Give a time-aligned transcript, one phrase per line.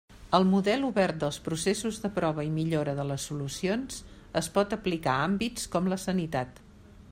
[0.35, 4.01] El model obert dels processos de prova i millora de les solucions
[4.43, 6.63] es pot aplicar a àmbits com la sanitat.